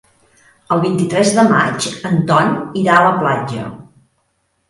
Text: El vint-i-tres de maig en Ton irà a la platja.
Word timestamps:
El 0.75 0.79
vint-i-tres 0.85 1.33
de 1.39 1.43
maig 1.51 1.85
en 2.11 2.17
Ton 2.31 2.49
irà 2.83 2.95
a 2.97 3.03
la 3.09 3.11
platja. 3.19 3.67